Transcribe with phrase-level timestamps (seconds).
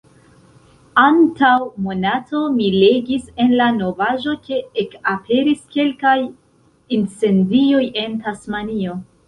[1.01, 1.51] Antaŭ
[1.87, 6.17] monato, mi legis en la novaĵo ke ekaperis kelkaj
[7.01, 9.01] incendioj en Tasmanio.